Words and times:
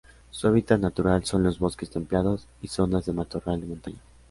Su 0.31 0.47
hábitat 0.47 0.79
natural 0.79 1.25
son 1.25 1.43
los 1.43 1.59
bosques 1.59 1.91
templados 1.91 2.47
y 2.59 2.69
zonas 2.69 3.05
de 3.05 3.13
matorral 3.13 3.61
de 3.61 3.67
montaña. 3.67 3.99